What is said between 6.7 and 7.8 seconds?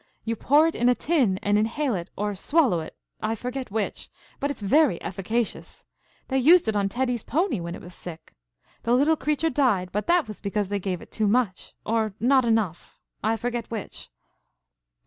on Teddy's pony when